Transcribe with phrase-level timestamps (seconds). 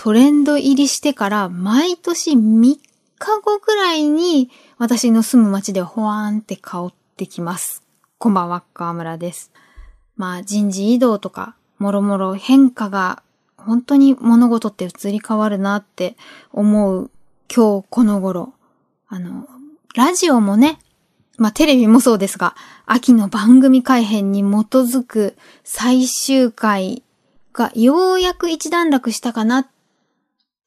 [0.00, 2.78] トレンド入りしてから毎年3日
[3.18, 4.48] 後ぐらいに
[4.78, 7.82] 私の住む街でほわーんって香ってきます。
[8.16, 9.50] こんばんは、河村です。
[10.16, 13.24] まあ人事異動とかもろもろ変化が
[13.56, 16.16] 本当に物事って移り変わるなって
[16.52, 17.10] 思う
[17.52, 18.52] 今日この頃。
[19.08, 19.48] あの、
[19.96, 20.78] ラジオもね、
[21.38, 22.54] まあテレビもそうですが、
[22.86, 24.44] 秋の番組改編に基
[24.76, 27.02] づく最終回
[27.52, 29.66] がようやく一段落したかなっ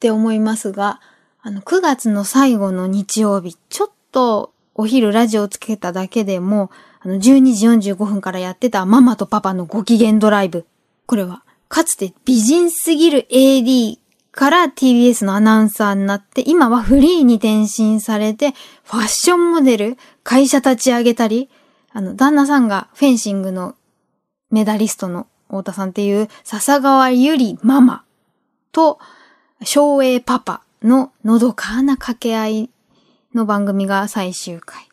[0.01, 0.99] って思いますが、
[1.43, 6.71] あの、9月の最後の日曜日、ちょっとお昼ラジオつけただけでも、
[7.01, 10.65] あの、12時45分からやってたママとパパのご機嫌ドライブ。
[11.05, 13.99] これは、かつて美人すぎる AD
[14.31, 21.47] から TBS のアナウンサーになって、今はフリーに転身されて、ファッションモデル、会社立ち上げたり、
[21.93, 23.75] あの、旦那さんがフェンシングの
[24.49, 28.03] メダリストの太田さんっていう笹川ゆりママ
[28.71, 28.97] と
[29.63, 32.69] 昭栄パパののどかな掛け合い
[33.35, 34.87] の番組が最終回。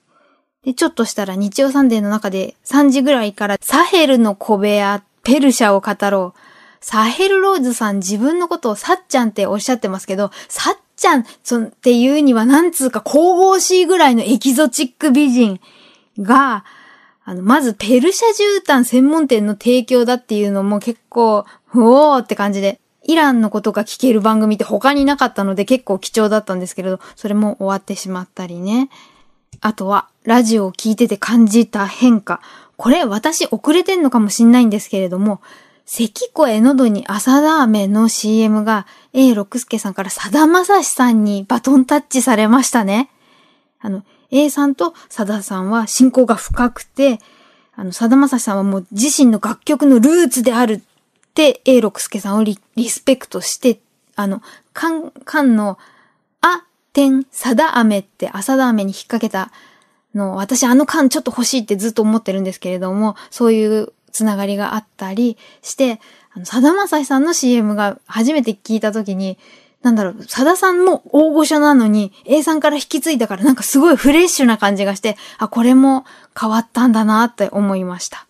[0.64, 6.40] で、ちょっとしたら日曜サンデーの中で3時ぐらいからサヘルの小部屋、ペルシャを語ろう。
[6.80, 15.60] サヘルローズさん自分のことをサッちゃんっておっしゃってますけど、サッちゃんっていうにはなんつうか神々しいぐらいのエキゾチック美人
[16.18, 16.64] が、
[17.24, 18.28] あの、まずペルシャ
[18.62, 21.44] 絨毯専門店の提供だっていうのも結構、
[21.74, 28.90] うおーって感じで、イランのことが聞ける番組って他になかったので結構貴重だったんですけれど、それも終わってしまったりね。
[29.62, 32.42] あとは、ラジオを聞いてて感じた変化。
[32.76, 35.40] これ私遅れてんのかもしんないんですけれども、
[35.86, 43.08] 関声喉に朝ラーメンの CM が A 六輔さんからさだまさしさんにバトンタッチされましたね。
[43.80, 47.20] あの、A さんとさださんは親交が深くて、
[47.74, 50.82] あの、さだまさしさんはもう自身の楽曲のルーツである
[51.38, 53.78] って A 六輔さんをリスペクトして、
[54.16, 55.78] あの、カン、カンの、
[56.40, 59.52] あ、てん、さだあめって朝ラーメンに引っ掛けた
[60.16, 66.00] の、私あの缶ちょっと欲しいってずっと思ってるんですけれども、そういうつながりがあったりして、
[66.34, 69.38] あの、さだまさしさんの CM が初めて聞いたときに、
[69.82, 76.04] なんだろう、さださんも大御所なのに、A さんから引き継いだからなんかすごいフレッシュな感じがして、あ、これも
[76.36, 78.26] 変わったんだなって思いました。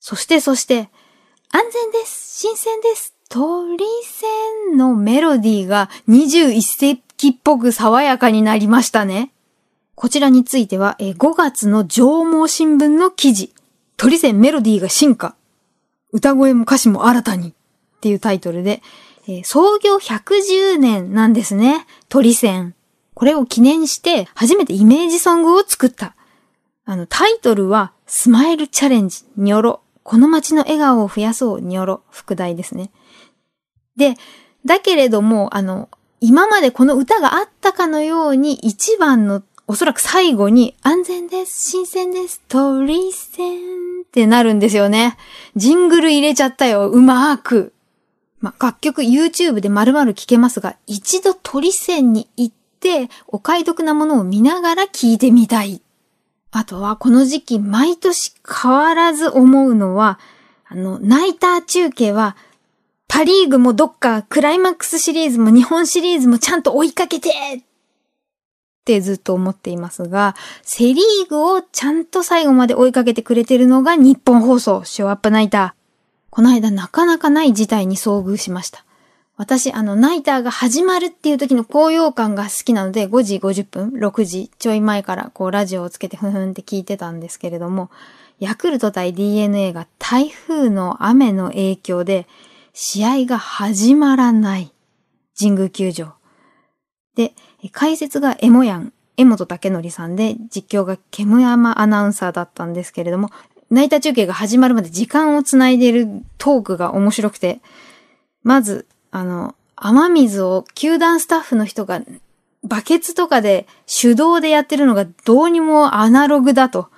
[0.00, 0.88] そしてそして、
[1.50, 9.32] 安全です新鮮です鳥線のメロディーが21世紀っぽく爽やかになりましたね。
[9.94, 13.52] こちらについては、え5月の上毛新聞の記事、
[13.96, 15.34] 鳥線メロディーが進化。
[16.12, 17.48] 歌声も歌詞も新たに。
[17.48, 17.52] っ
[18.00, 18.82] ていうタイトルで、
[19.26, 21.86] え創業110年なんですね。
[22.08, 22.74] 鳥線。
[23.14, 26.14] これを記念して、初めてイメージソングを作った。
[26.84, 29.80] あの、タイトルは、スマイルチャレンジ、にょろ。
[30.08, 32.00] この街の笑顔を増やそう、にょろ。
[32.10, 32.90] 副題ですね。
[33.94, 34.14] で、
[34.64, 35.90] だけれども、あの、
[36.22, 43.58] 今までこの歌があったかのように、一番の、おそらく最後に、安全です、新鮮です、鳥線
[44.06, 45.18] ってなるんですよね。
[45.56, 47.74] ジングル入れちゃったよ、うまーく。
[48.40, 55.82] まあ、楽曲 YouTube で丸々聴けますが、一度鳥線に行って、お買い得なものを見ながら聴いてみたい。
[56.50, 60.18] あとは、この時期、毎年変わらず思うのは、
[60.66, 62.36] あの、ナイター中継は、
[63.06, 67.62] パリーグもどっかクライマックスシリーズも日本シリーズもちゃんと追いかけてっ
[68.84, 75.78] てずっと思っていますが、セリーグをちゃんと最後まで追いかけてくれてるのが日本放送、ショーアップナイター。
[76.30, 78.84] この間なかなかない事態に遭遇しました。
[79.38, 87.88] 私、あの、ナイターが始まるっていう時の高揚感が好きなので、5時50分、6時ちょい前からこうラジオをつけてふんふんって聞いてたんですけれども、
[88.40, 92.26] ヤクルト対 DNA が台風の雨の影響で、
[92.72, 94.72] 試合が始まらない。
[95.38, 96.14] 神宮球場。
[97.14, 97.32] で、
[97.70, 103.30] 解説がエモヤン、江本武則さんで、実況がケムヤマアナウンサーだったんですけれども、
[103.70, 106.08] ナイター中継が始まるまで時間をつないでいる
[106.38, 107.60] トークが面白くて、
[108.42, 112.02] まず、あの、雨水を球団スタッフの人が
[112.64, 116.88] バケツとかで手動でやってるのがどうにもアナログだと。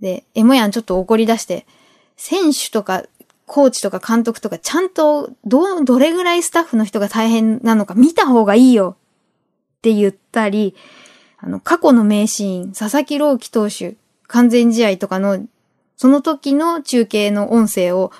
[0.00, 1.66] で、エモヤンちょっと怒り出して、
[2.16, 3.04] 選手とか
[3.46, 8.96] コーチとか監督とかちゃんとど、どれぐらいスタッフの人が大変なのか見た方がいいよ
[9.78, 10.74] って言ったり、
[11.38, 13.94] あの、過去の名シーン、佐々木朗希投手、
[14.26, 15.46] 完全試合とかの、
[15.96, 18.10] その時の中継の音声を、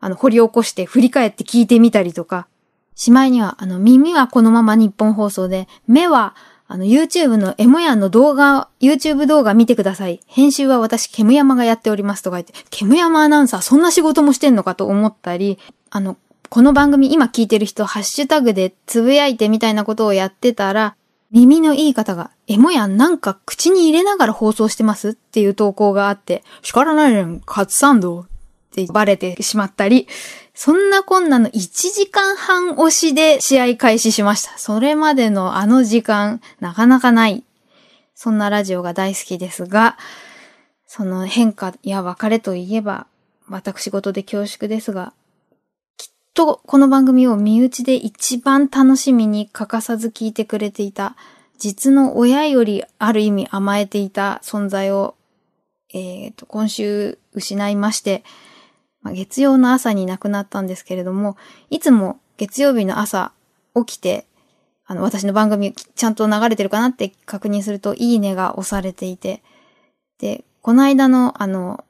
[0.00, 2.48] あの、掘り起こして振り返って聞いてみたりとか、
[2.94, 6.34] しまいには、あの、耳はこのまま日本放送で、目は、
[6.68, 10.20] あの、YouTube のエモヤンの動画、YouTube 動画見てください。
[10.26, 15.58] 編集は私、ケムヤマがやっておりますとか言って、ケムヤマアナウンサーそんな仕事もしてんのかと思ったり、
[15.90, 16.16] あの、
[16.48, 20.96] この番組今聞いてる人、ハッシュタグでつぶやいてみたいなことをやってたら、
[21.30, 25.10] 耳のいい方が、エモヤンなんか口に入れながら放送してます？
[25.10, 28.26] っていう投稿があって、叱らないねん、カツサンドっ
[28.74, 30.08] てバレてしまったり、
[30.54, 31.50] そんなこんなの1
[31.92, 34.58] 時間半押しで試合開始しました。
[34.58, 37.42] それまでのあの時間、なかなかない。
[38.14, 39.96] そんなラジオが大好きですが、
[40.86, 43.06] その変化や別れといえば、
[43.48, 45.14] 私事で恐縮ですが、
[45.96, 51.16] きっとこの番組を身内で一番楽しみに欠かさず聞いてくれていた、
[51.58, 55.14] 実の親よりある意味甘えていた存在を、
[55.94, 58.22] えっ、ー、と、今週失いまして、
[59.02, 61.36] まあ、月曜の朝に亡くなったんですけれども、
[61.70, 63.32] いつも月曜日の朝
[63.74, 64.26] 起きて、
[64.86, 69.42] あの、私の番組ちゃんと流れてるかなって確認すると、いいねが押されていて、
[70.18, 71.84] で、この間の、あの、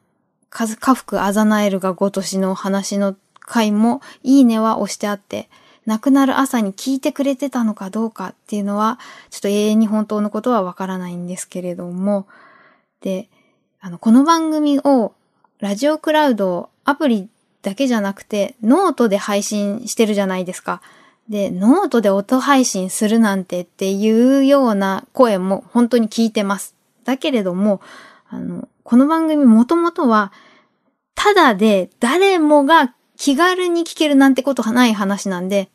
[0.50, 5.48] 禍福あざなえるがごとしの話の回も、いいねは押してあって、
[5.86, 8.98] 亡くなる朝に聞いてくれてたのかどうかっていうのは、
[9.30, 12.26] ちょっと永遠に本当のことはわからないんですけれども、
[13.00, 13.28] で、
[13.80, 15.12] あの、この番組を、
[15.62, 17.28] ラジオクラウドアプリ
[17.62, 20.82] だけじゃなくて、ノートで配信してるじゃないですか。
[21.28, 26.74] で、ノートで音配信するなんてっていうような声も本当に聞いてます。
[27.04, 27.80] だけれども、
[28.28, 30.32] あの、この番組もともとは、
[31.14, 35.70] ただで誰もが気軽に聞けるなんてことがない話なんで、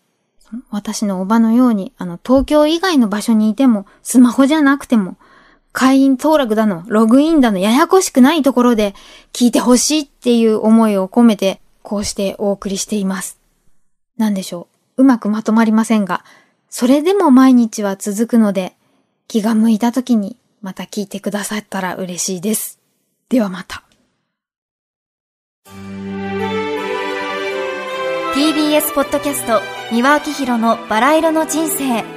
[0.69, 5.15] 私のおばのように、あの、東京以外の場所にいても、スマホじゃなくても、
[5.79, 8.95] 会員登録だの、ログインだの、ややこしくないところで
[9.31, 13.37] 聞いてほしいっていう思いを込めて、こうしてお送りしています。
[14.17, 14.65] なんでしょ
[14.97, 15.03] う。
[15.03, 16.25] うまくまとまりませんが、
[16.67, 18.73] それでも毎日は続くので、
[19.27, 22.79] 気が向いた時にまた聞いてくださったら嬉しいです。
[23.29, 23.83] ではまた。
[28.33, 32.16] TBS ポッドキャスト、三輪明宏のバラ色の人生。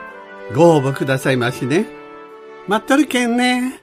[0.53, 1.85] ご応募くださいましね。
[2.67, 3.80] 待っとるけんね。